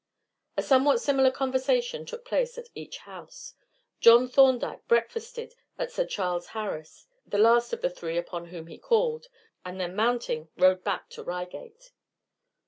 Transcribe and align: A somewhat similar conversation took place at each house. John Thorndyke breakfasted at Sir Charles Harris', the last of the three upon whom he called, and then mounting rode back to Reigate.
A 0.57 0.63
somewhat 0.63 0.99
similar 0.99 1.29
conversation 1.29 2.07
took 2.07 2.25
place 2.25 2.57
at 2.57 2.69
each 2.73 2.97
house. 2.97 3.53
John 3.99 4.27
Thorndyke 4.27 4.87
breakfasted 4.87 5.53
at 5.77 5.91
Sir 5.91 6.07
Charles 6.07 6.47
Harris', 6.57 7.05
the 7.27 7.37
last 7.37 7.71
of 7.71 7.81
the 7.81 7.89
three 7.91 8.17
upon 8.17 8.47
whom 8.47 8.65
he 8.65 8.79
called, 8.79 9.27
and 9.63 9.79
then 9.79 9.95
mounting 9.95 10.49
rode 10.57 10.83
back 10.83 11.11
to 11.11 11.21
Reigate. 11.23 11.91